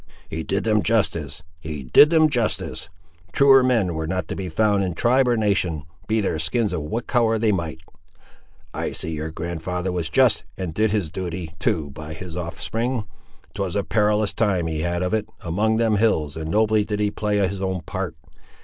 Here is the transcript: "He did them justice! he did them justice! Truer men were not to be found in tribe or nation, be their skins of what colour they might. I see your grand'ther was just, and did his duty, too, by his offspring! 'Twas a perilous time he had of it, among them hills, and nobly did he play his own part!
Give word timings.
"He 0.29 0.41
did 0.41 0.63
them 0.63 0.81
justice! 0.81 1.43
he 1.59 1.83
did 1.83 2.09
them 2.09 2.27
justice! 2.27 2.89
Truer 3.33 3.61
men 3.61 3.93
were 3.93 4.07
not 4.07 4.27
to 4.29 4.35
be 4.35 4.49
found 4.49 4.83
in 4.83 4.95
tribe 4.95 5.27
or 5.27 5.37
nation, 5.37 5.83
be 6.07 6.19
their 6.21 6.39
skins 6.39 6.73
of 6.73 6.81
what 6.81 7.05
colour 7.05 7.37
they 7.37 7.51
might. 7.51 7.79
I 8.73 8.93
see 8.93 9.11
your 9.11 9.29
grand'ther 9.29 9.91
was 9.91 10.09
just, 10.09 10.43
and 10.57 10.73
did 10.73 10.89
his 10.89 11.11
duty, 11.11 11.53
too, 11.59 11.91
by 11.91 12.13
his 12.15 12.35
offspring! 12.35 13.03
'Twas 13.53 13.75
a 13.75 13.83
perilous 13.83 14.33
time 14.33 14.65
he 14.65 14.79
had 14.79 15.03
of 15.03 15.13
it, 15.13 15.29
among 15.41 15.77
them 15.77 15.97
hills, 15.97 16.35
and 16.35 16.49
nobly 16.49 16.83
did 16.83 16.99
he 16.99 17.11
play 17.11 17.37
his 17.37 17.61
own 17.61 17.81
part! 17.81 18.15